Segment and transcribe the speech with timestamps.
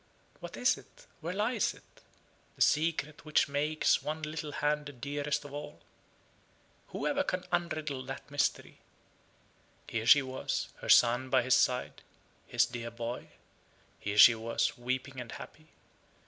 [0.39, 1.05] What is it?
[1.19, 2.01] Where lies it?
[2.55, 5.79] the secret which makes one little hand the dearest of all?
[6.87, 8.79] Whoever can unriddle that mystery?
[9.87, 12.01] Here she was, her son by his side,
[12.47, 13.27] his dear boy.
[13.99, 15.67] Here she was, weeping and happy.